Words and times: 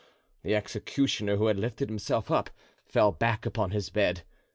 The 0.41 0.55
executioner, 0.55 1.35
who 1.37 1.45
had 1.45 1.59
lifted 1.59 1.87
himself 1.89 2.31
up, 2.31 2.49
fell 2.87 3.11
back 3.11 3.45
upon 3.45 3.69
his 3.69 3.91
bed. 3.91 4.23